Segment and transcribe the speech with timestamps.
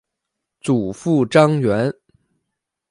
[0.61, 1.93] 祖父张员。